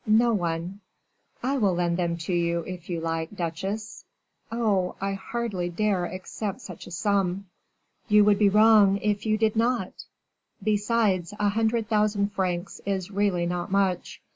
[0.07, 0.79] "No one."
[1.43, 4.03] "I will lend them to you, if you like, duchesse."
[4.51, 7.45] "Oh, I hardly dare accept such a sum."
[8.07, 10.05] "You would be wrong if you did not.
[10.63, 14.23] Besides, a hundred thousand francs is really not much.